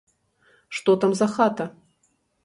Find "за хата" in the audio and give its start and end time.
1.19-1.65